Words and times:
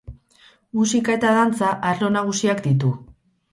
Musika 0.77 1.13
eta 1.17 1.35
dantza 1.37 1.75
arlo 1.91 2.11
nagusiak 2.17 2.65
ditu. 2.67 2.93